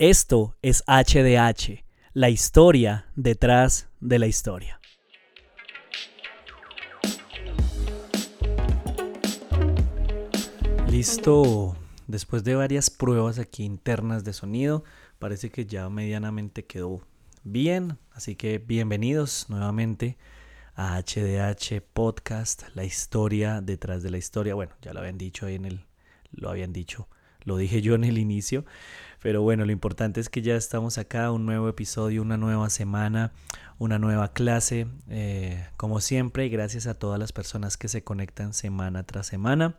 [0.00, 4.78] Esto es HDH, la historia detrás de la historia.
[10.88, 11.76] Listo,
[12.06, 14.84] después de varias pruebas aquí internas de sonido,
[15.18, 17.00] parece que ya medianamente quedó
[17.42, 20.16] bien, así que bienvenidos nuevamente
[20.76, 24.54] a HDH Podcast, la historia detrás de la historia.
[24.54, 25.86] Bueno, ya lo habían dicho ahí en el,
[26.30, 27.08] lo habían dicho,
[27.42, 28.64] lo dije yo en el inicio,
[29.20, 33.32] pero bueno, lo importante es que ya estamos acá, un nuevo episodio, una nueva semana,
[33.78, 38.54] una nueva clase, eh, como siempre, y gracias a todas las personas que se conectan
[38.54, 39.78] semana tras semana.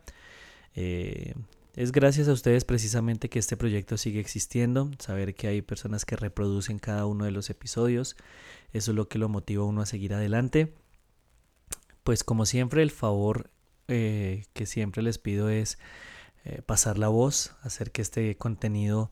[0.74, 1.34] Eh,
[1.74, 6.16] es gracias a ustedes precisamente que este proyecto sigue existiendo, saber que hay personas que
[6.16, 8.16] reproducen cada uno de los episodios,
[8.72, 10.74] eso es lo que lo motiva a uno a seguir adelante.
[12.04, 13.50] Pues como siempre el favor
[13.88, 15.78] eh, que siempre les pido es
[16.64, 19.10] pasar la voz, hacer que este contenido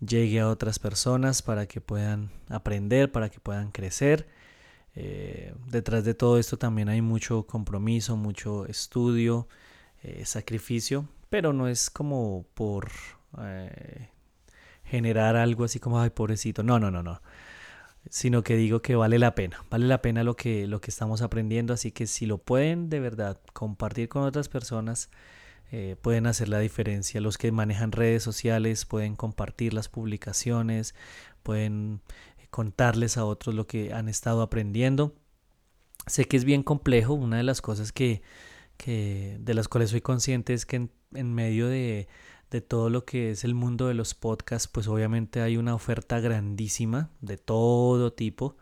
[0.00, 4.28] llegue a otras personas para que puedan aprender, para que puedan crecer.
[4.94, 9.48] Eh, detrás de todo esto también hay mucho compromiso, mucho estudio,
[10.02, 12.90] eh, sacrificio, pero no es como por
[14.84, 16.62] generar algo así como, ay, pobrecito.
[16.62, 17.20] No, no, no, no.
[18.10, 21.20] Sino que digo que vale la pena, vale la pena lo que, lo que estamos
[21.20, 25.10] aprendiendo, así que si lo pueden de verdad compartir con otras personas,
[25.70, 27.20] eh, pueden hacer la diferencia.
[27.20, 30.94] Los que manejan redes sociales pueden compartir las publicaciones,
[31.42, 32.00] pueden
[32.38, 35.14] eh, contarles a otros lo que han estado aprendiendo.
[36.06, 38.22] Sé que es bien complejo, una de las cosas que,
[38.86, 42.08] de las cuales soy consciente es que en, medio de,
[42.50, 46.20] de, todo lo que es el mundo de los podcasts, pues obviamente hay una oferta
[46.20, 48.56] grandísima de todo tipo.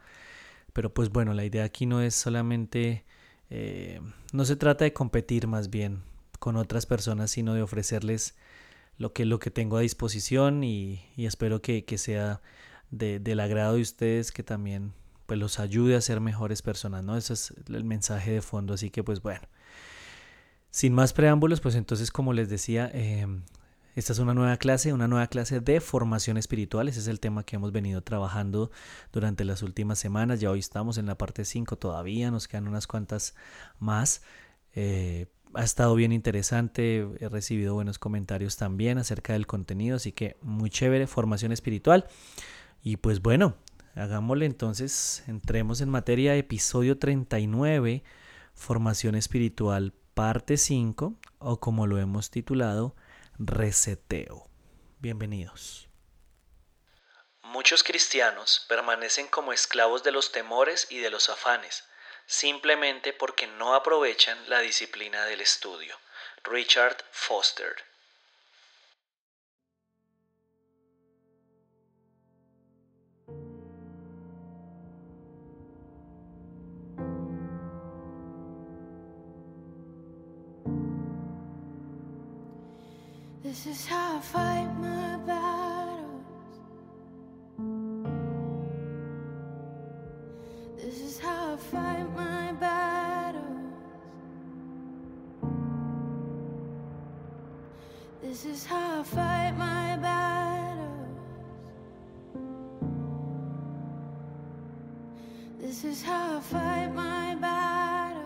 [0.77, 3.07] Pero pues bueno, la idea aquí no es solamente,
[3.48, 3.98] eh,
[4.35, 6.03] no se trata de competir más bien,
[6.39, 8.34] con otras personas, sino de ofrecerles
[8.98, 12.41] lo que, lo que tengo a disposición y, espero que, sea
[12.91, 14.92] del agrado de ustedes, que también
[15.27, 17.17] pues los ayude a ser mejores personas, ¿no?
[17.17, 19.42] Ese es el mensaje de fondo, así que pues bueno.
[20.70, 23.42] Sin más preámbulos, pues entonces como les decía, em,
[23.97, 26.86] esta es una nueva clase, una nueva clase de formación espiritual.
[26.89, 28.70] Ese es el tema que hemos venido trabajando
[29.11, 30.39] durante las últimas semanas.
[30.39, 33.35] Ya hoy estamos en la parte 5 todavía, nos quedan unas cuantas
[33.79, 34.23] más.
[34.74, 40.36] Eh, ha estado bien interesante, he recibido buenos comentarios también acerca del contenido, así que
[40.42, 42.06] muy chévere, formación espiritual.
[42.83, 43.56] Y pues bueno,
[43.94, 48.05] hagámosle entonces, entremos en materia, episodio 39,
[48.55, 52.94] formación espiritual, parte 5, o como lo hemos titulado,
[53.38, 54.48] reseteo.
[54.98, 55.88] Bienvenidos.
[57.42, 61.84] Muchos cristianos permanecen como esclavos de los temores y de los afanes
[62.27, 65.98] simplemente porque no aprovechan la disciplina del estudio.
[66.45, 67.77] Richard Foster
[83.42, 84.95] This is how I
[98.36, 101.08] This is how I fight my battles.
[105.58, 108.24] This is how I fight my battles.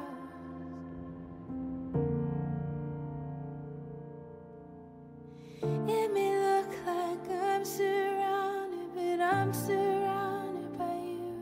[5.63, 11.39] It may look like I'm surrounded, but I'm surrounded by you.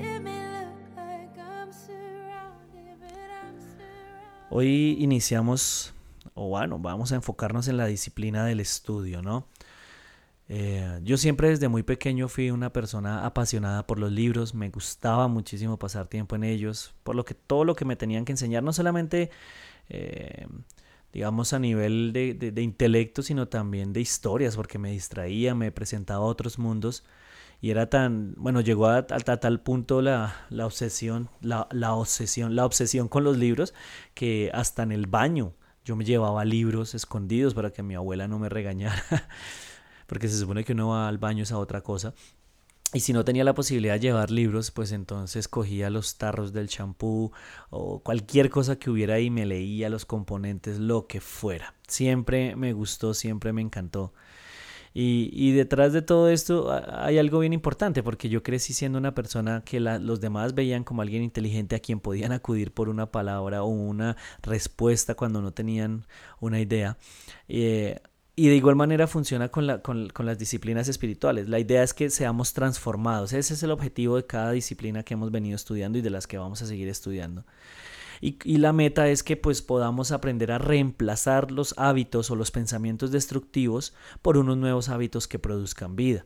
[0.00, 4.50] It may look like I'm surrounded, but I'm surrounded.
[4.50, 5.94] Hoy iniciamos
[6.48, 9.46] bueno, vamos a enfocarnos en la disciplina del estudio, ¿no?
[10.54, 15.28] Eh, yo siempre desde muy pequeño fui una persona apasionada por los libros, me gustaba
[15.28, 18.62] muchísimo pasar tiempo en ellos, por lo que todo lo que me tenían que enseñar,
[18.62, 19.30] no solamente,
[19.88, 20.46] eh,
[21.12, 26.58] digamos, a nivel de, intelecto, sino también de historias, porque me distraía, me presentaba otros
[26.58, 27.04] mundos
[27.62, 33.24] y era tan, bueno, llegó a, tal punto la, obsesión, la, obsesión, la obsesión con
[33.24, 33.72] los libros
[34.14, 38.38] que hasta en el baño yo me llevaba libros escondidos para que mi abuela no
[38.38, 39.02] me regañara,
[40.06, 42.14] porque se supone que uno va al baño esa otra cosa.
[42.94, 46.68] Y si no tenía la posibilidad de llevar libros, pues entonces cogía los tarros del
[46.68, 47.32] champú
[47.70, 51.74] o cualquier cosa que hubiera y me leía los componentes, lo que fuera.
[51.88, 54.12] Siempre me gustó, siempre me encantó.
[54.94, 59.62] Y, detrás de todo esto hay algo bien importante, porque yo crecí siendo una persona
[59.64, 63.68] que los demás veían como alguien inteligente a quien podían acudir por una palabra o
[63.68, 66.04] una respuesta cuando no tenían
[66.40, 66.98] una idea.
[67.48, 68.00] Eh,
[68.34, 71.48] Y de igual manera funciona con, la, con, con, las disciplinas espirituales.
[71.48, 73.32] La idea es que seamos transformados.
[73.34, 76.38] Ese es el objetivo de cada disciplina que hemos venido estudiando y de las que
[76.38, 77.44] vamos a seguir estudiando.
[78.24, 83.10] Y, la meta es que pues podamos aprender a reemplazar los hábitos o los pensamientos
[83.10, 86.24] destructivos por unos nuevos hábitos que produzcan vida.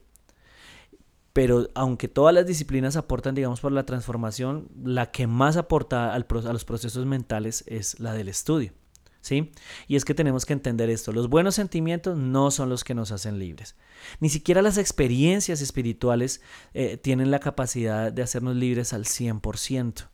[1.33, 6.27] Pero aunque todas las disciplinas aportan, digamos, por la transformación, la que más aporta al,
[6.31, 8.75] a los procesos mentales es la del estudio.
[9.23, 9.53] ¿sí?
[9.89, 13.11] Y es que tenemos que entender esto, los buenos sentimientos no son los que nos
[13.11, 13.75] hacen libres.
[14.21, 16.43] Ni siquiera las experiencias espirituales
[16.75, 20.09] eh, tienen la capacidad de hacernos libres al 100%.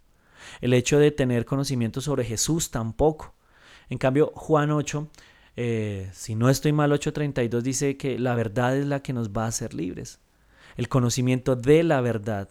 [0.60, 3.34] El hecho de tener conocimiento sobre Jesús tampoco.
[3.88, 5.08] En cambio, Juan 8,
[5.56, 9.44] eh, si no estoy mal, 8.32 dice que la verdad es la que nos va
[9.44, 10.20] a hacer libres.
[10.76, 12.48] El conocimiento de la verdad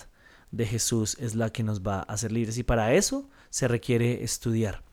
[0.52, 4.24] de Jesús es la que nos va a hacer libres y para eso se requiere
[4.24, 4.84] estudiar.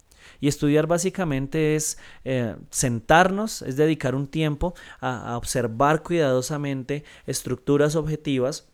[0.41, 8.69] Y estudiar básicamente es eh, sentarnos, es dedicar un tiempo a, observar cuidadosamente estructuras objetivas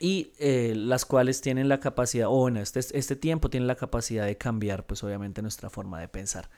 [0.00, 4.26] y eh, las cuales tienen la capacidad, o bueno, este, este tiempo tiene la capacidad
[4.26, 6.50] de cambiar pues obviamente nuestra forma de pensar.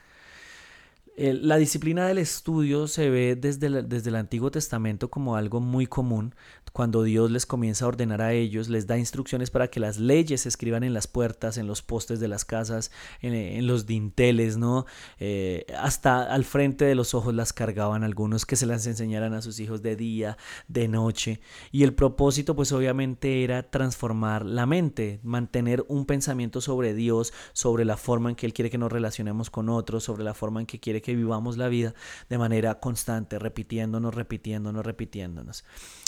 [1.19, 6.35] La disciplina del estudio se ve desde, desde el Antiguo Testamento como algo muy común,
[6.77, 10.43] cuando Dios les comienza a ordenar a ellos, les da instrucciones para que las leyes
[10.43, 12.91] se escriban en las puertas, en los postes de las casas,
[13.23, 14.85] en, los dinteles, ¿no?
[15.19, 19.41] Eh, hasta al frente de los ojos las cargaban algunos que se las enseñaran a
[19.41, 20.37] sus hijos de día,
[20.69, 21.41] de noche.
[21.73, 27.87] Y el propósito, pues obviamente era transformar la mente, mantener un pensamiento sobre Dios, sobre
[27.87, 30.67] la forma en que Él quiere que nos relacionemos con otros, sobre la forma en
[30.67, 31.95] que quiere que vivamos la vida
[32.29, 35.65] de manera constante, repitiéndonos, repitiéndonos, repitiéndonos.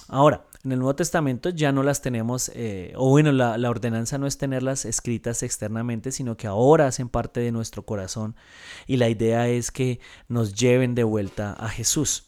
[0.08, 4.26] Ahora, en el Nuevo Testamento ya no las tenemos, eh, o bueno, la, ordenanza no
[4.26, 8.34] es tenerlas escritas externamente, sino que ahora hacen parte de nuestro corazón
[8.86, 12.24] y la idea es que nos lleven de vuelta a Jesús.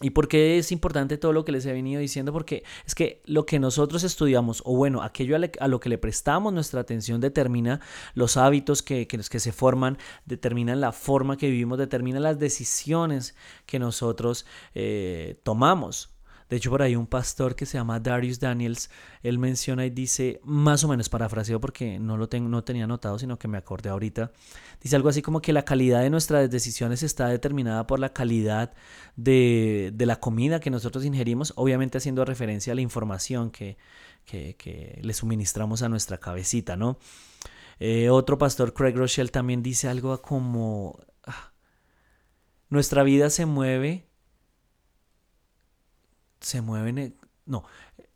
[0.00, 2.32] ¿Y por qué es importante todo lo que les he venido diciendo?
[2.32, 6.52] Porque es que lo que nosotros estudiamos, o bueno, aquello a lo que le prestamos
[6.52, 7.80] nuestra atención determina
[8.14, 13.36] los hábitos que, que, que se forman, determinan la forma que vivimos, determina las decisiones
[13.66, 16.13] que nosotros eh, tomamos.
[16.48, 18.90] De hecho, por ahí un pastor que se llama Darius Daniels,
[19.22, 23.18] él menciona y dice, más o menos parafraseo porque no lo tengo, no tenía anotado,
[23.18, 24.30] sino que me acordé ahorita.
[24.80, 28.74] Dice algo así como que la calidad de nuestras decisiones está determinada por la calidad
[29.16, 33.78] de, la comida que nosotros ingerimos, obviamente haciendo referencia a la información que,
[34.26, 36.98] que, le suministramos a nuestra cabecita, ¿no?
[37.80, 41.52] Eh, otro pastor, Craig Rochelle, también dice algo como, ah,
[42.68, 44.06] nuestra vida se mueve
[46.44, 47.64] se mueven, no,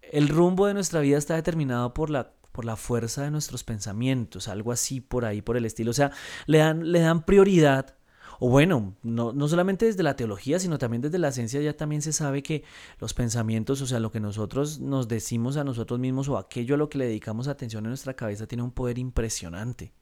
[0.03, 4.49] el rumbo de nuestra vida está determinado por la, por la fuerza de nuestros pensamientos,
[4.49, 5.91] algo así por ahí, por el estilo.
[5.91, 6.13] O sea,
[6.47, 7.95] le dan, le dan prioridad.
[8.41, 12.03] O bueno, no, no solamente desde la teología, sino también desde la ciencia ya también
[12.03, 12.63] se sabe que
[13.01, 16.79] los pensamientos, o sea, lo que nosotros nos decimos a nosotros mismos o aquello a
[16.79, 19.93] lo que le dedicamos atención en nuestra cabeza tiene un poder impresionante.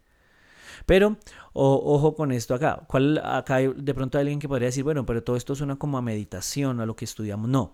[0.85, 1.17] Pero
[1.55, 2.83] ojo con esto acá.
[2.87, 6.03] ¿Cuál, acá de pronto alguien que podría decir, bueno, pero todo esto suena como a
[6.03, 7.49] meditación, a lo que estudiamos.
[7.49, 7.73] No.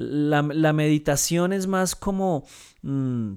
[0.00, 2.44] La, meditación es más como
[2.82, 3.32] mm,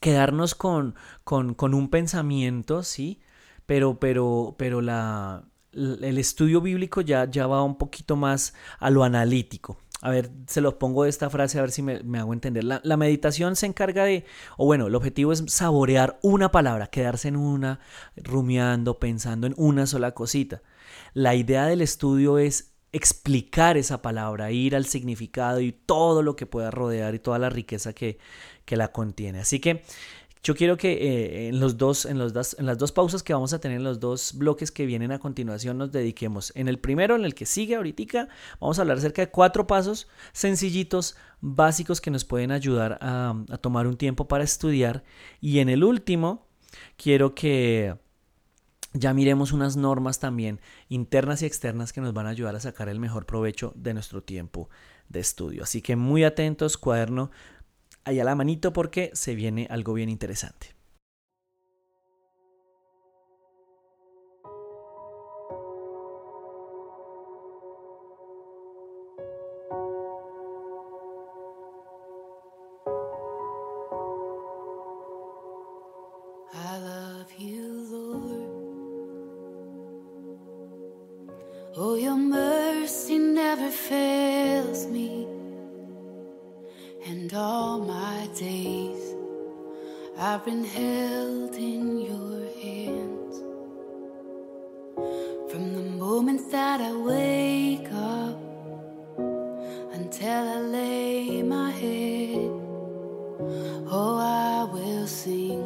[0.00, 3.20] quedarnos con, con, un pensamiento, ¿sí?
[3.66, 9.04] Pero, pero, pero la, el estudio bíblico ya, ya va un poquito más a lo
[9.04, 9.78] analítico.
[10.02, 12.64] A ver, se los pongo de esta frase a ver si me, me hago entender.
[12.64, 14.24] La, la, meditación se encarga de,
[14.56, 17.78] o bueno, el objetivo es saborear una palabra, quedarse en una,
[18.16, 20.62] rumiando, pensando en una sola cosita.
[21.14, 26.46] La idea del estudio es explicar esa palabra, ir al significado y todo lo que
[26.46, 28.18] pueda rodear y toda la riqueza que,
[28.64, 29.40] que la contiene.
[29.40, 29.82] Así que
[30.42, 33.52] yo quiero que eh, en, los dos, en, los en las dos pausas que vamos
[33.52, 36.52] a tener, en los dos bloques que vienen a continuación, nos dediquemos.
[36.54, 38.28] En el primero, en el que sigue ahorita,
[38.60, 43.86] vamos a hablar acerca de cuatro pasos sencillitos, básicos que nos pueden ayudar a tomar
[43.86, 45.02] un tiempo para estudiar.
[45.40, 46.46] Y en el último,
[46.96, 47.96] quiero que
[48.98, 52.88] ya miremos unas normas también internas y externas que nos van a ayudar a sacar
[52.88, 54.68] el mejor provecho de nuestro tiempo
[55.08, 55.62] de estudio.
[55.62, 57.30] Así que muy atentos, cuaderno
[58.04, 60.75] allá la manito porque se viene algo bien interesante.
[82.46, 85.26] mercy never fails me,
[87.10, 89.04] and all my days
[90.26, 93.34] I've been held in your hands.
[95.50, 98.38] From the moment that I wake up
[99.98, 102.50] until I lay my head,
[103.96, 105.64] oh, I will sing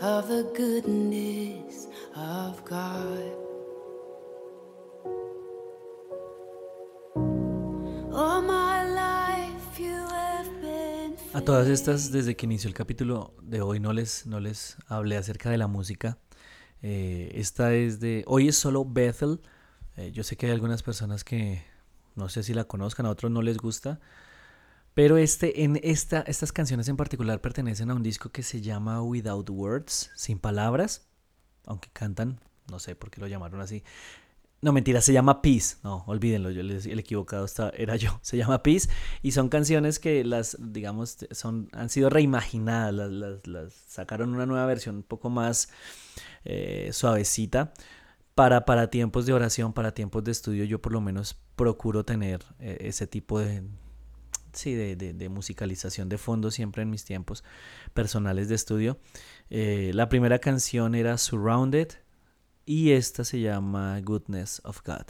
[0.00, 1.86] of the goodness
[2.16, 3.29] of God.
[11.40, 15.16] A todas estas, desde que inició el capítulo de hoy, no les, no les hablé
[15.16, 16.18] acerca de la música.
[16.82, 18.24] Eh, esta es de.
[18.26, 19.40] Hoy es solo Bethel.
[19.96, 21.64] Eh, yo sé que hay algunas personas que
[22.14, 24.00] no sé si la conozcan, a otros no les gusta.
[24.92, 29.00] Pero este, en esta, estas canciones en particular pertenecen a un disco que se llama
[29.00, 31.08] Without Words, sin palabras,
[31.64, 32.38] aunque cantan,
[32.70, 33.82] no sé por qué lo llamaron así.
[34.62, 35.76] No, mentira, se llama Peace.
[35.82, 38.18] No, olvídenlo, yo el equivocado era yo.
[38.22, 38.90] Se llama Peace
[39.22, 44.66] y son canciones que las, digamos, son, han sido reimaginadas, las, las, sacaron una nueva
[44.66, 45.70] versión un poco más
[46.44, 47.72] eh, suavecita
[48.34, 50.64] para, para tiempos de oración, para tiempos de estudio.
[50.64, 53.62] Yo por lo menos procuro tener eh, ese tipo de,
[54.52, 57.44] sí, de, de, musicalización de fondo siempre en mis tiempos
[57.94, 58.98] personales de estudio.
[59.48, 61.88] Eh, la primera canción era Surrounded
[62.70, 65.06] y esta se llama Goodness of God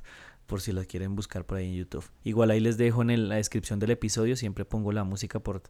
[0.47, 2.07] por si la quieren buscar por ahí en YouTube.
[2.25, 5.63] Igual ahí les dejo en la descripción del episodio, siempre pongo la música por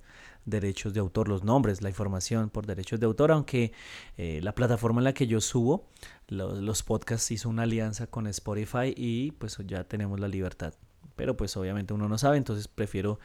[0.45, 3.73] derechos de autor, los nombres, la información por derechos de autor, aunque
[4.17, 5.89] eh, la plataforma en la que yo subo
[6.29, 10.75] los, los podcasts hizo una alianza con Spotify y pues ya tenemos la libertad.
[11.17, 13.19] Pero pues obviamente uno no sabe, entonces prefiero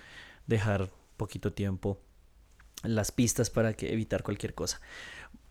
[0.48, 2.02] dejar poquito tiempo
[2.82, 4.82] las pistas para que evitar cualquier cosa.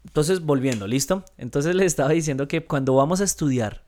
[0.05, 1.25] Entonces, volviendo, ¿listo?
[1.37, 3.85] Entonces les estaba diciendo que cuando vamos a estudiar,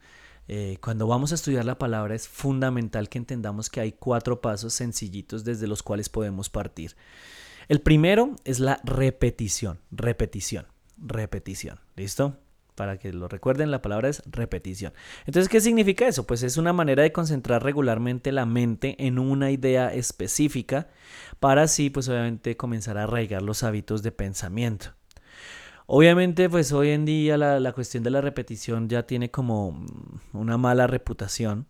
[0.49, 4.75] eh, cuando vamos a estudiar la palabra es fundamental que entendamos que hay cuatro pasos
[4.75, 6.97] sencillitos desde los cuales podemos partir.
[7.69, 10.67] El primero es la repetición, repetición,
[10.99, 12.37] repetición, ¿listo?
[12.77, 14.93] Para que lo recuerden, la palabra es repetición.
[15.25, 16.27] Entonces, ¿qué significa eso?
[16.27, 20.89] Pues es una manera de concentrar regularmente la mente en una idea específica
[21.41, 24.95] para así, pues obviamente, comenzar a arraigar los hábitos de pensamiento.
[25.87, 29.85] Obviamente, pues hoy en día la, cuestión de la repetición ya tiene como
[30.33, 31.67] una mala reputación,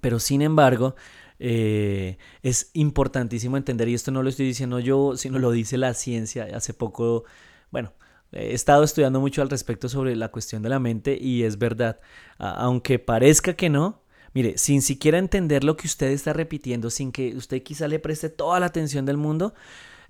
[0.00, 0.94] pero sin embargo,
[1.38, 5.94] eh, es importantísimo entender, y esto no lo estoy diciendo yo, sino lo dice la
[5.94, 6.48] ciencia.
[6.54, 7.24] Hace poco,
[7.70, 7.92] bueno,
[8.32, 11.98] He estado estudiando mucho al respecto sobre la cuestión de la mente y es verdad,
[12.38, 14.02] aunque parezca que no,
[14.34, 18.28] mire, sin siquiera entender lo que usted está repitiendo, sin que usted quizá le preste
[18.28, 19.54] toda la atención del mundo,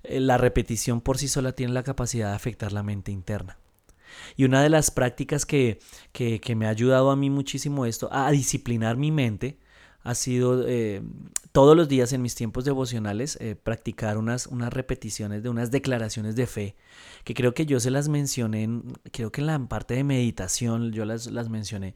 [0.03, 3.57] la repetición por sí sola tiene la capacidad de afectar la mente interna.
[4.35, 5.79] Y una de las prácticas que,
[6.11, 9.59] que, que me ha ayudado a mí muchísimo esto, a disciplinar mi mente,
[10.03, 11.01] ha sido eh,
[11.51, 16.35] todos los días en mis tiempos devocionales eh, practicar unas, unas repeticiones de unas declaraciones
[16.35, 16.75] de fe,
[17.23, 20.91] que creo que yo se las mencioné, en, creo que en la parte de meditación
[20.91, 21.95] yo las, las mencioné.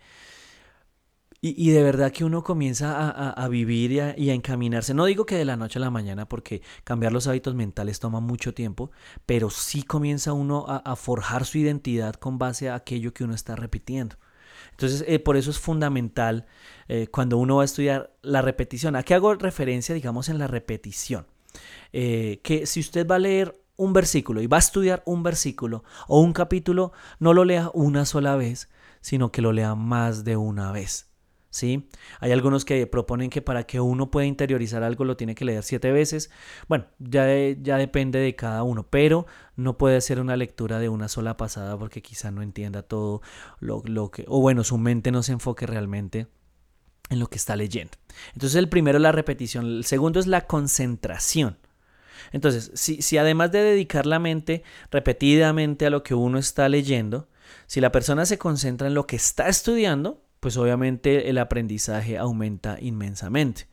[1.45, 4.93] Y, de verdad que uno comienza a, a, vivir y a, y a, encaminarse.
[4.93, 8.21] No digo que de la noche a la mañana, porque cambiar los hábitos mentales toma
[8.21, 8.91] mucho tiempo,
[9.25, 13.57] pero sí comienza uno a, forjar su identidad con base a aquello que uno está
[13.57, 14.15] repitiendo.
[14.71, 16.45] Entonces, eh, por eso es fundamental
[16.87, 18.95] eh, cuando uno va a estudiar la repetición.
[18.95, 21.27] ¿A qué hago referencia, digamos, en la repetición?
[21.91, 25.83] Eh, que si usted va a leer un versículo y va a estudiar un versículo
[26.07, 28.69] o un capítulo, no lo lea una sola vez,
[29.01, 31.12] sino que lo lea más de una vez.
[31.53, 31.87] ¿Sí?
[32.19, 35.61] Hay algunos que proponen que para que uno pueda interiorizar algo lo tiene que leer
[35.63, 36.31] siete veces.
[36.67, 37.27] Bueno, ya,
[37.61, 41.77] ya depende de cada uno, pero no puede ser una lectura de una sola pasada
[41.77, 43.21] porque quizá no entienda todo
[43.59, 46.27] lo, lo que, o bueno, su mente no se enfoque realmente
[47.11, 47.93] en lo que está leyendo.
[48.33, 51.59] Entonces el primero es la repetición, el segundo es la concentración.
[52.31, 57.27] Entonces, si, si además de dedicar la mente repetidamente a lo que uno está leyendo,
[57.67, 62.77] si la persona se concentra en lo que está estudiando, pues obviamente el aprendizaje aumenta
[62.81, 63.69] inmensamente.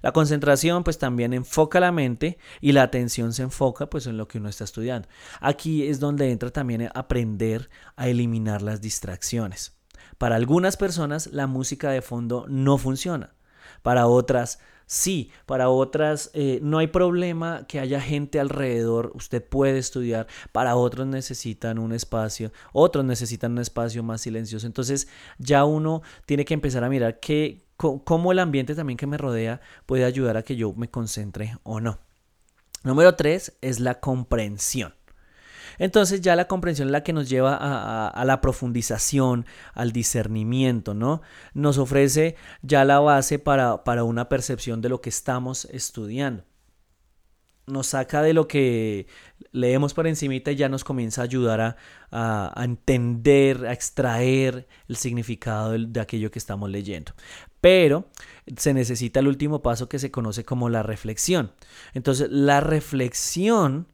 [0.00, 4.26] La concentración pues también enfoca la mente y la atención se enfoca pues en lo
[4.26, 5.06] que uno está estudiando.
[5.40, 9.76] Aquí es donde entra también aprender a eliminar las distracciones.
[10.16, 13.34] Para algunas personas la música de fondo no funciona.
[13.82, 19.78] Para otras Sí, para otras eh, no hay problema que haya gente alrededor, usted puede
[19.78, 24.66] estudiar, para otros necesitan un espacio, otros necesitan un espacio más silencioso.
[24.66, 27.18] Entonces ya uno tiene que empezar a mirar
[27.76, 31.80] cómo el ambiente también que me rodea puede ayudar a que yo me concentre o
[31.80, 31.98] no.
[32.82, 34.94] Número tres es la comprensión.
[35.78, 41.22] Entonces ya la comprensión es la que nos lleva a, la profundización, al discernimiento, ¿no?
[41.52, 46.44] Nos ofrece ya la base para, para una percepción de lo que estamos estudiando
[47.66, 49.06] nos saca de lo que
[49.52, 51.76] leemos por encimita y ya nos comienza a ayudar a,
[52.10, 57.12] a, entender, a extraer el significado de, de, aquello que estamos leyendo.
[57.60, 58.10] Pero
[58.56, 61.52] se necesita el último paso que se conoce como la reflexión.
[61.94, 63.86] Entonces, la reflexión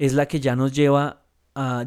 [0.00, 1.20] es la que ya nos lleva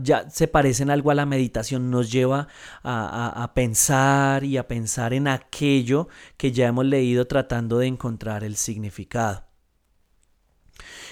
[0.02, 2.48] ya se parecen algo a la meditación, nos lleva
[2.84, 8.56] a, pensar y a pensar en aquello que ya hemos leído tratando de encontrar el
[8.56, 9.46] significado.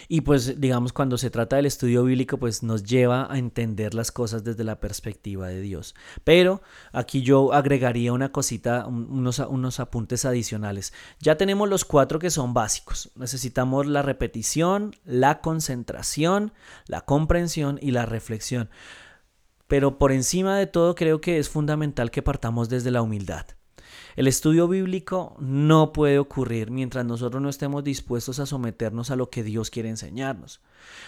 [0.07, 4.11] Y pues digamos cuando se trata del estudio bíblico pues nos lleva a entender las
[4.11, 5.95] cosas desde la perspectiva de Dios.
[6.23, 6.61] Pero
[6.91, 10.93] aquí yo agregaría una cosita, unos, unos apuntes adicionales.
[11.19, 13.11] Ya tenemos los cuatro que son básicos.
[13.15, 16.53] Necesitamos la repetición, la concentración,
[16.87, 18.69] la comprensión y la reflexión.
[19.67, 23.45] Pero por encima de todo creo que es fundamental que partamos desde la humildad.
[24.15, 29.29] El estudio bíblico no puede ocurrir mientras nosotros no estemos dispuestos a someternos a lo
[29.29, 30.61] que Dios quiere enseñarnos.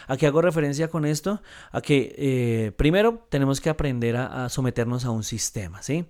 [0.07, 1.41] ¿A qué hago referencia con esto?
[1.71, 6.05] A que eh, primero tenemos que aprender a, someternos a un sistema, ¿sí?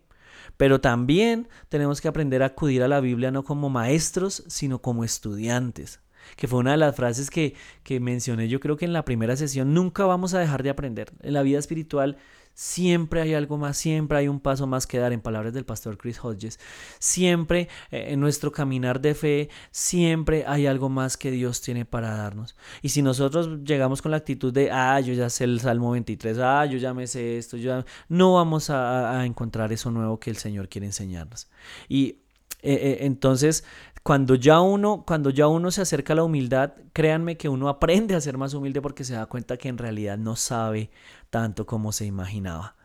[0.58, 5.04] Pero también tenemos que aprender a acudir a la Biblia no como maestros, sino como
[5.04, 6.00] estudiantes
[6.38, 9.36] que fue una de las frases que, que, mencioné yo creo que en la primera
[9.36, 11.12] sesión, nunca vamos a dejar de aprender.
[11.22, 12.18] En la vida espiritual
[12.54, 15.98] Siempre hay algo más, siempre hay un paso más que dar, en palabras del pastor
[15.98, 16.60] Chris Hodges.
[17.00, 22.16] Siempre eh, en nuestro caminar de fe, siempre hay algo más que Dios tiene para
[22.16, 22.56] darnos.
[22.82, 26.38] Y si nosotros llegamos con la actitud de, ah, yo ya sé el Salmo 23,
[26.40, 30.38] ah, yo ya me sé esto, yo no vamos a, encontrar eso nuevo que el
[30.38, 31.50] Señor quiere enseñarnos.
[31.88, 32.20] Y
[32.62, 33.64] eh, eh, entonces
[34.04, 38.16] cuando ya uno, cuando ya uno se acerca a la humildad, créanme que uno aprende
[38.16, 40.92] a ser más humilde porque se da cuenta que en realidad no sabe
[41.34, 42.76] tanto como se imaginaba.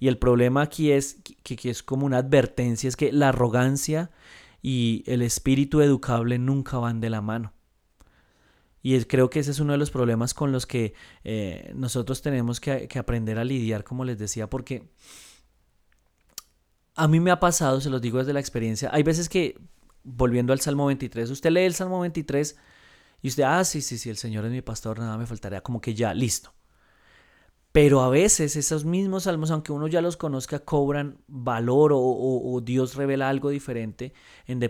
[0.00, 4.10] Y el problema aquí es que, es como una advertencia, es que la arrogancia
[4.62, 7.52] y el espíritu educable nunca van de la mano.
[8.82, 12.60] Y creo que ese es uno de los problemas con los que eh, nosotros tenemos
[12.60, 14.88] que, que, aprender a lidiar, como les decía, porque
[16.94, 19.60] a mí me ha pasado, se los digo desde la experiencia, hay veces que
[20.02, 22.56] volviendo al Salmo 23, usted lee el Salmo 23
[23.20, 25.82] y usted, ah, sí, sí, sí, el Señor es mi pastor, nada me faltaría, como
[25.82, 26.54] que ya, listo.
[27.72, 32.94] Pero a veces esos mismos salmos, aunque uno ya los conozca, cobran valor o, Dios
[32.94, 34.14] revela algo diferente
[34.46, 34.62] en,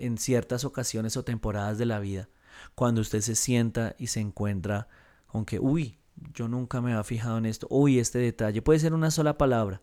[0.00, 2.28] en, ciertas ocasiones o temporadas de la vida.
[2.74, 4.88] Cuando usted se sienta y se encuentra
[5.26, 5.98] con que, uy,
[6.34, 9.82] yo nunca me había fijado en esto, uy, este detalle, puede ser una sola palabra.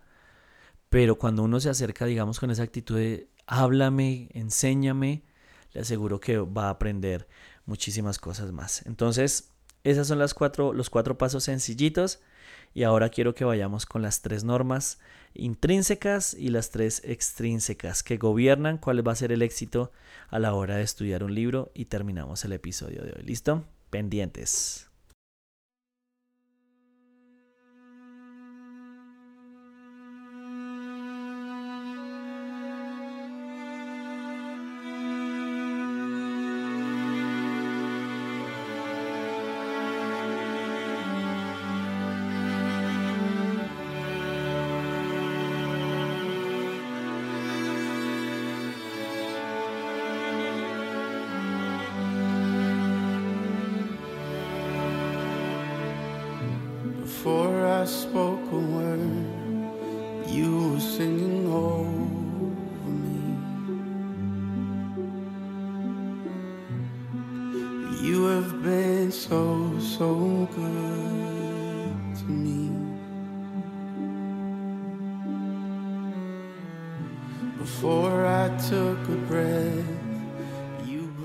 [0.89, 5.23] Pero cuando uno se acerca, digamos, con esa actitud de háblame, enséñame,
[5.73, 7.27] le aseguro que va a aprender
[7.65, 8.85] muchísimas cosas más.
[8.85, 9.51] Entonces,
[9.83, 12.19] esas son las cuatro, los cuatro pasos sencillitos.
[12.73, 14.99] Y ahora quiero que vayamos con las tres normas
[15.33, 19.91] intrínsecas y las tres extrínsecas que gobiernan cuál va a ser el éxito
[20.29, 23.23] a la hora de estudiar un libro y terminamos el episodio de hoy.
[23.23, 23.63] ¿Listo?
[23.89, 24.92] Pendientes.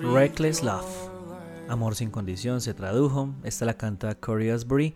[0.01, 0.87] Reckless Love.
[1.69, 3.35] Amor sin condición se tradujo.
[3.43, 4.95] Esta la canta Corey Asbury.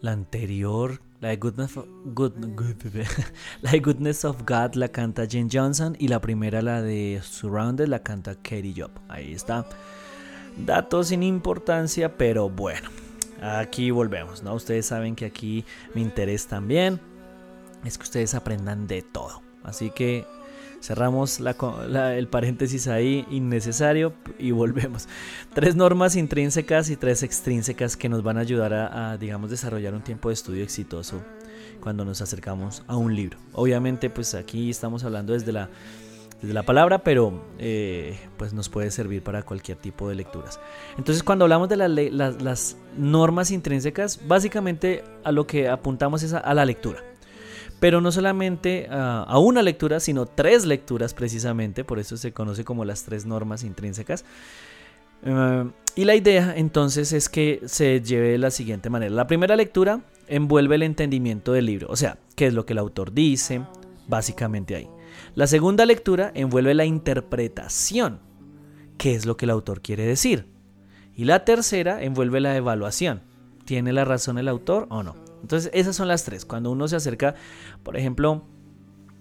[0.00, 1.86] La anterior, la de Goodness of,
[3.62, 8.02] la Goodness of God la canta Jane Johnson y la primera, la de Surrounded, la
[8.02, 8.90] canta Katie Job.
[9.08, 9.66] Ahí está.
[10.56, 12.88] Datos sin importancia, pero bueno,
[13.42, 14.54] aquí volvemos, ¿no?
[14.54, 15.64] Ustedes saben que aquí
[15.94, 16.98] mi interés también
[17.84, 19.42] es que ustedes aprendan de todo.
[19.62, 20.26] Así que
[20.80, 25.08] Cerramos el paréntesis ahí innecesario y volvemos.
[25.54, 30.02] Tres normas intrínsecas y tres extrínsecas que nos van a ayudar a, digamos, desarrollar un
[30.02, 31.22] tiempo de estudio exitoso
[31.80, 33.38] cuando nos acercamos a un libro.
[33.52, 35.68] Obviamente, pues aquí estamos hablando desde la,
[36.40, 40.60] desde la palabra, pero eh, pues nos puede servir para cualquier tipo de lecturas.
[40.96, 46.64] Entonces, cuando hablamos de las normas intrínsecas, básicamente a lo que apuntamos es a la
[46.64, 47.09] lectura
[47.80, 52.62] pero no solamente ah, a una lectura, sino tres lecturas precisamente, por eso se conoce
[52.62, 54.24] como las tres normas intrínsecas.
[55.26, 55.64] Ah,
[55.96, 59.12] y la idea entonces es que se lleve de la siguiente manera.
[59.12, 62.78] La primera lectura envuelve el entendimiento del libro, o sea, qué es lo que el
[62.78, 63.62] autor dice,
[64.06, 64.88] básicamente ahí.
[65.34, 68.20] La segunda lectura envuelve la interpretación,
[68.98, 70.46] qué es lo que el autor quiere decir.
[71.16, 73.22] Y la tercera envuelve la evaluación,
[73.64, 75.29] ¿tiene la razón el autor o no?
[75.42, 76.44] Entonces, esas son las tres.
[76.44, 77.34] Cuando uno se acerca,
[77.82, 78.44] por ejemplo,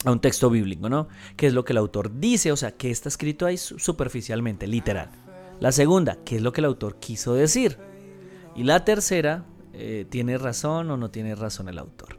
[0.05, 1.07] a un texto bíblico, ¿no?
[1.35, 2.51] ¿Qué es lo que el autor dice?
[2.51, 5.09] O sea, ¿qué está escrito ahí superficialmente, literal?
[5.59, 7.77] La segunda, ¿qué es lo que el autor quiso decir?
[8.55, 12.18] Y la tercera, eh, ¿tiene razón o no tiene razón el autor?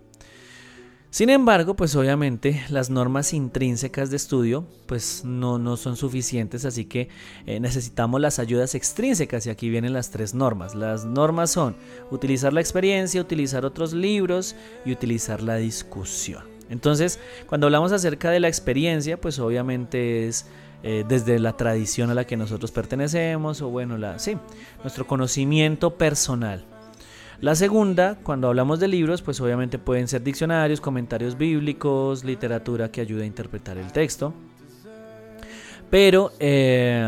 [1.10, 6.84] Sin embargo, pues obviamente las normas intrínsecas de estudio pues no, no son suficientes, así
[6.84, 7.08] que
[7.46, 10.76] eh, necesitamos las ayudas extrínsecas y aquí vienen las tres normas.
[10.76, 11.74] Las normas son
[12.12, 16.44] utilizar la experiencia, utilizar otros libros y utilizar la discusión.
[16.68, 17.18] Entonces,
[17.48, 20.46] cuando hablamos acerca de la experiencia, pues obviamente es
[20.84, 24.38] eh, desde la tradición a la que nosotros pertenecemos o bueno, la, sí,
[24.84, 26.64] nuestro conocimiento personal.
[27.40, 33.00] La segunda, cuando hablamos de libros, pues obviamente pueden ser diccionarios, comentarios bíblicos, literatura que
[33.00, 34.34] ayude a interpretar el texto.
[35.88, 37.02] Pero eh,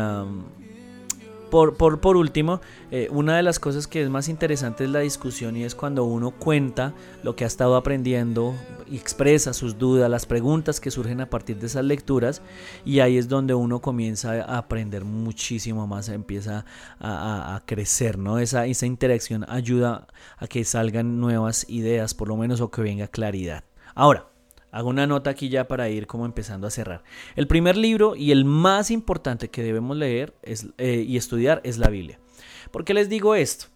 [1.53, 5.63] por, último, eh, una de las cosas que es más interesante es la discusión y
[5.63, 8.55] es cuando uno cuenta lo que ha estado aprendiendo,
[8.91, 12.41] expresa sus dudas, las preguntas que surgen a partir de esas lecturas
[12.85, 16.65] y ahí es donde uno comienza a aprender muchísimo más, empieza
[16.99, 18.39] a, crecer, ¿no?
[18.39, 20.07] Esa, esa interacción ayuda
[20.39, 23.63] a que salgan nuevas ideas, por lo menos, o que venga claridad.
[23.93, 24.32] Ahora,
[24.73, 27.03] Hago una nota aquí ya para ir como empezando a cerrar.
[27.35, 31.89] El primer libro y el más importante que debemos leer eh, y estudiar es la
[31.89, 32.19] Biblia.
[32.71, 33.67] ¿Por qué les digo esto?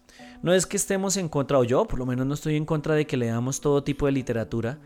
[0.42, 2.96] No es que estemos en contra, o yo por lo menos no estoy en contra
[2.96, 4.80] de que leamos todo tipo de literatura,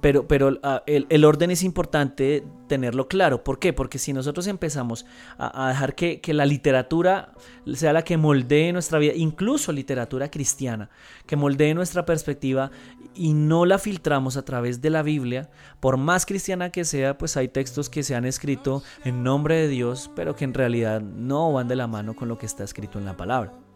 [0.00, 3.42] pero, pero ah, el, orden es importante tenerlo claro.
[3.42, 3.72] ¿Por qué?
[3.72, 5.06] Porque si nosotros empezamos
[5.38, 7.32] a, dejar que, la literatura
[7.74, 10.88] sea la que moldee nuestra vida, incluso literatura cristiana,
[11.26, 12.70] que moldee nuestra perspectiva
[13.18, 15.50] y no la filtramos a través de la Biblia,
[15.80, 19.68] por más cristiana que sea, pues hay textos que se han escrito en nombre de
[19.68, 22.98] Dios, pero que en realidad no van de la mano con lo que está escrito
[22.98, 23.67] en la palabra.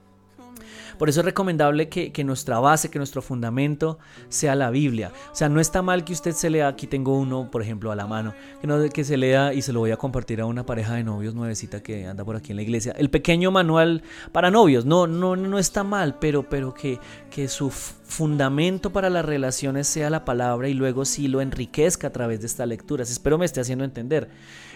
[0.99, 5.13] Por eso es recomendable que, nuestra base, que nuestro fundamento sea la Biblia.
[5.33, 7.97] O sea, no está mal que usted se lea, aquí tengo uno, por ejemplo, a
[7.97, 10.65] la mano, que, no, que se lea y se lo voy a compartir a una
[10.65, 12.95] pareja de novios nuevecita que anda por aquí en la iglesia.
[12.97, 14.03] El pequeño manual
[14.33, 16.99] para novios, no, no, no está mal, pero, pero que,
[17.31, 22.11] que su fundamento para las relaciones sea la palabra y luego sí lo enriquezca a
[22.11, 23.11] través de estas lecturas.
[23.11, 24.29] Espero me esté haciendo entender.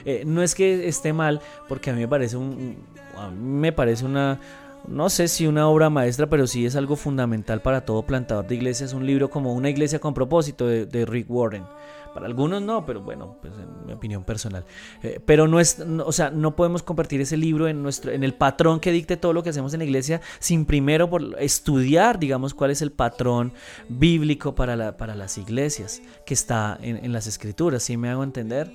[0.05, 2.77] Eh, no es que esté mal, porque a mí me parece un,
[3.17, 4.41] a mí me parece una
[4.89, 8.55] no sé si una obra maestra, pero sí es algo fundamental para todo plantador de
[8.55, 8.87] iglesia.
[8.87, 11.65] Es un libro como Una iglesia con propósito de, Rick Warren.
[12.15, 14.65] Para algunos no, pero bueno, pues en mi opinión personal.
[15.03, 18.33] Eh, pero no es, o sea, no podemos convertir ese libro en nuestro, en el
[18.33, 22.55] patrón que dicte todo lo que hacemos en la iglesia, sin primero por estudiar, digamos,
[22.55, 23.53] cuál es el patrón
[23.91, 27.83] bíblico para, la, para las iglesias que está en, en las escrituras.
[27.83, 28.73] ¿Sí me hago entender?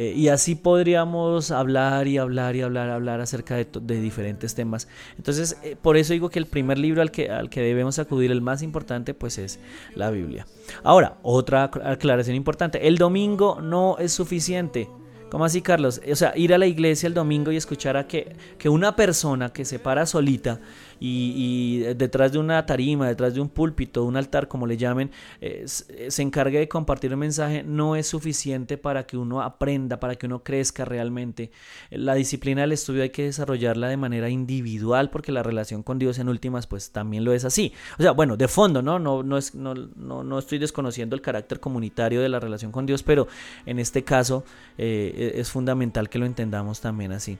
[0.00, 4.86] Eh, y así podríamos hablar y hablar y hablar, hablar acerca de, diferentes temas.
[5.16, 8.30] Entonces, eh, por eso digo que el primer libro al que, al que debemos acudir,
[8.30, 9.58] el más importante, pues es
[9.96, 10.46] la Biblia.
[10.84, 14.88] Ahora, otra aclaración importante, el domingo no es suficiente.
[15.32, 16.00] ¿Cómo así, Carlos?
[16.08, 19.52] O sea, ir a la iglesia el domingo y escuchar a que, que una persona
[19.52, 20.60] que se para solita
[21.00, 25.66] y, detrás de una tarima, detrás de un púlpito, un altar, como le llamen, eh,
[25.88, 30.16] eh, se encargue de compartir un mensaje, no es suficiente para que uno aprenda, para
[30.16, 31.50] que uno crezca realmente.
[31.90, 36.18] La disciplina del estudio hay que desarrollarla de manera individual porque la relación con Dios
[36.18, 37.72] en últimas pues también lo es así.
[37.98, 38.98] O sea, bueno, de fondo, ¿no?
[38.98, 43.02] No, no, no, no, no estoy desconociendo el carácter comunitario de la relación con Dios,
[43.02, 43.28] pero
[43.66, 44.44] en este caso
[44.76, 47.38] eh, es fundamental que lo entendamos también así.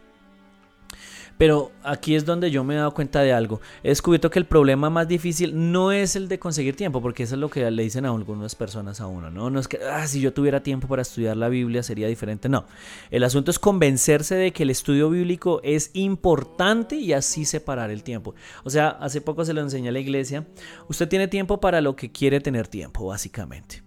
[1.38, 3.60] Pero aquí es donde yo me he dado cuenta de algo.
[3.84, 7.36] He descubierto que el problema más difícil no es el de conseguir tiempo, porque eso
[7.36, 9.48] es lo que le dicen a algunas personas a uno, ¿no?
[9.48, 12.66] No es que, ah, si yo tuviera tiempo para estudiar la Biblia sería diferente, no.
[13.10, 18.02] El asunto es convencerse de que el estudio bíblico es importante y así separar el
[18.02, 18.34] tiempo.
[18.64, 20.44] O sea, hace poco se lo enseñé a la iglesia,
[20.88, 23.82] usted tiene tiempo para lo que quiere tener tiempo, básicamente.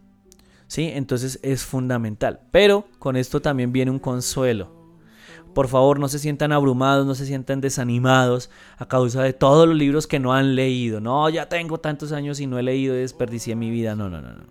[0.68, 0.90] ¿Sí?
[0.94, 2.40] Entonces es fundamental.
[2.52, 4.81] Pero con esto también viene un consuelo.
[5.54, 9.78] Por favor, no se sientan abrumados, no se sientan desanimados a causa de todos los
[9.78, 11.02] libros que no han leído.
[11.02, 13.96] No, ya tengo tantos años y no he leído y desperdicié mi vida.
[13.96, 14.34] No, no, no.
[14.34, 14.44] no.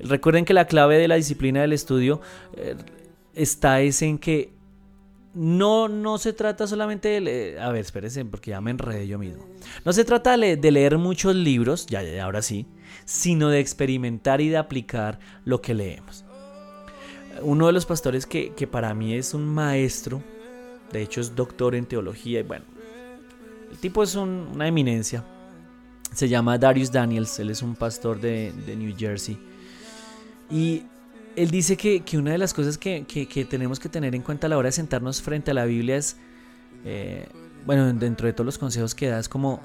[0.00, 2.20] Recuerden que la clave de la disciplina del estudio
[2.56, 2.76] eh,
[3.34, 4.52] está es en que
[5.34, 9.18] no, no se trata solamente de leer, a ver, espérense, porque ya me enredé yo
[9.18, 9.44] mismo.
[9.84, 12.66] No se trata de leer muchos libros, ya, ya, ahora sí,
[13.04, 16.24] sino de experimentar y de aplicar lo que leemos
[17.42, 20.22] uno de los pastores que, para mí es un maestro,
[20.92, 22.64] de hecho es doctor en teología y bueno,
[23.70, 25.24] el tipo es una eminencia,
[26.14, 29.38] se llama Darius Daniels, él es un pastor de, New Jersey
[30.50, 30.84] y
[31.36, 33.04] él dice que, una de las cosas que,
[33.48, 36.16] tenemos que tener en cuenta a la hora de sentarnos frente a la Biblia es,
[36.84, 37.28] eh,
[37.66, 39.60] bueno, dentro de todos los consejos que da, es como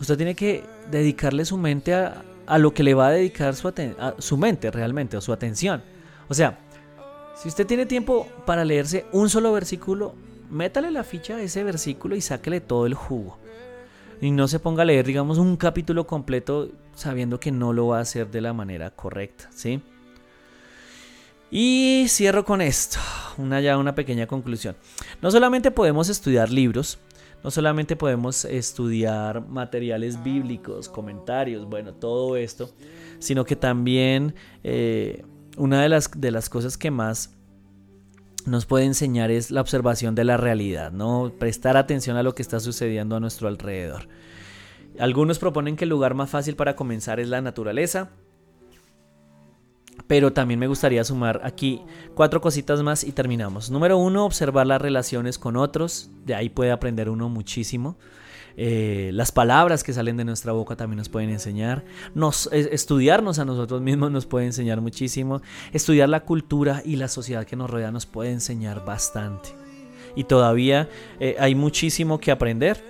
[0.00, 3.72] usted tiene que dedicarle su mente a, a lo que le va a dedicar su,
[4.18, 5.82] su mente realmente o su atención.
[6.28, 6.58] O sea,
[7.34, 10.14] si usted tiene tiempo para leerse un solo versículo,
[10.50, 13.38] métale la ficha a ese versículo y sáquele todo el jugo.
[14.20, 17.98] Y no se ponga a leer, digamos, un capítulo completo sabiendo que no lo va
[17.98, 19.80] a hacer de la manera correcta, ¿sí?
[21.50, 22.98] Y cierro con esto,
[23.36, 24.76] una ya una pequeña conclusión.
[25.20, 26.98] No solamente podemos estudiar libros,
[27.42, 32.70] no solamente podemos estudiar materiales bíblicos, comentarios, bueno, todo esto,
[33.18, 35.24] sino que también eh,
[35.56, 37.30] una de las, de las cosas que más
[38.46, 41.32] nos puede enseñar es la observación de la realidad, ¿no?
[41.38, 44.08] Prestar atención a lo que está sucediendo a nuestro alrededor.
[44.98, 48.10] Algunos proponen que el lugar más fácil para comenzar es la naturaleza,
[50.06, 51.82] pero también me gustaría sumar aquí
[52.14, 53.70] cuatro cositas más y terminamos.
[53.70, 57.96] Número uno, observar las relaciones con otros, de ahí puede aprender uno muchísimo.
[58.56, 61.84] Eh, las palabras que salen de nuestra boca también nos pueden enseñar.
[62.14, 65.42] Nos, estudiarnos a nosotros mismos nos puede enseñar muchísimo.
[65.72, 69.50] Estudiar la cultura y la sociedad que nos rodea nos puede enseñar bastante.
[70.14, 70.88] Y todavía
[71.20, 72.82] eh, hay muchísimo que aprender.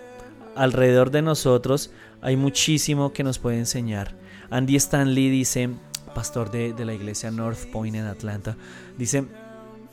[0.54, 4.14] Alrededor de nosotros hay muchísimo que nos puede enseñar.
[4.50, 5.70] Andy Stanley dice,
[6.14, 8.56] pastor de, de la iglesia North Point en Atlanta,
[8.98, 9.24] dice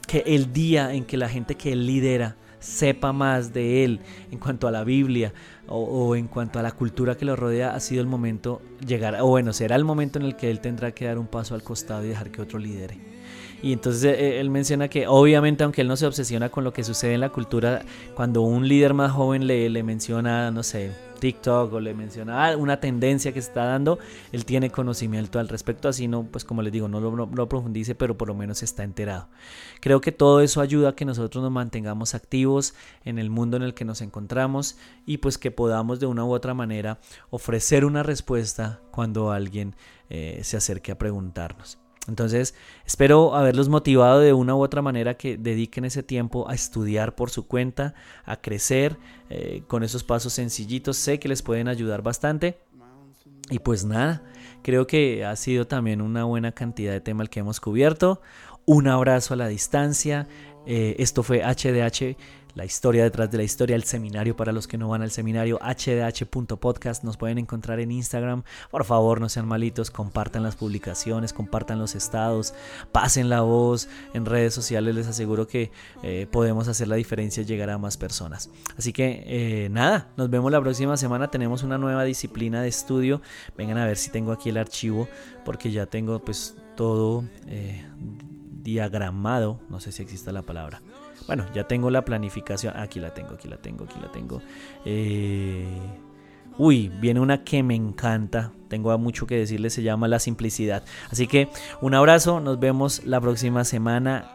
[0.06, 4.00] que el día en que la gente que él lidera sepa más de él
[4.32, 5.34] en cuanto a la Biblia
[5.68, 9.28] o, en cuanto a la cultura que lo rodea, ha sido el momento llegar, o
[9.28, 12.04] bueno, será el momento en el que él tendrá que dar un paso al costado
[12.04, 12.98] y dejar que otro lidere.
[13.62, 16.74] Y entonces eh, eh, él menciona que obviamente aunque él no se obsesiona con lo
[16.74, 17.84] que sucede en la cultura,
[18.16, 22.80] cuando un líder más joven le, le menciona, no sé, TikTok o le menciona una
[22.80, 24.00] tendencia que se está dando,
[24.32, 28.18] él tiene conocimiento al respecto, así no, pues como les digo, no lo, profundice, pero
[28.18, 29.28] por lo menos está enterado.
[29.82, 32.74] Creo que todo eso ayuda a que nosotros nos mantengamos activos
[33.06, 36.32] en el mundo en el que nos encontramos y pues que podamos de una u
[36.32, 39.76] otra manera ofrecer una respuesta cuando alguien
[40.10, 41.80] eh, se acerque a preguntarnos.
[42.10, 47.16] Entonces, espero haberlos motivado de una u otra manera que dediquen ese tiempo a estudiar
[47.16, 47.94] por su cuenta,
[48.26, 48.98] a crecer
[49.30, 50.98] eh, con esos pasos sencillitos.
[50.98, 52.60] Sé que les pueden ayudar bastante.
[53.50, 54.24] Y pues nada,
[54.62, 58.22] creo que ha sido también una buena cantidad de tema el que hemos cubierto.
[58.66, 60.28] Un abrazo a la distancia.
[60.66, 62.16] Eh, esto fue HDH
[62.56, 65.60] la historia detrás de la historia, el seminario para los que no van al seminario,
[65.62, 68.44] hdh.podcast, nos pueden encontrar en Instagram.
[68.72, 72.54] Por favor, no sean malitos, compartan las publicaciones, compartan los estados,
[72.92, 75.72] pasen la voz en redes sociales, les aseguro que
[76.04, 78.50] eh, podemos hacer la diferencia y llegar a más personas.
[78.78, 83.22] Así que eh, nada, nos vemos la próxima semana, tenemos una nueva disciplina de estudio,
[83.58, 85.08] vengan a ver si tengo aquí el archivo,
[85.46, 87.24] porque ya tengo pues todo
[88.64, 90.82] diagramado, no sé si existe la palabra
[91.30, 92.76] bueno, ya tengo la planificación.
[92.76, 94.42] Aquí la tengo, aquí la tengo, aquí la tengo.
[94.84, 95.64] Eh,
[96.58, 98.52] uy, viene una que me encanta.
[98.68, 100.84] Tengo mucho que decirles, se llama La Simplicidad.
[101.12, 101.48] Así que
[101.82, 104.32] un abrazo, nos vemos la próxima semana.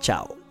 [0.00, 0.41] Chao.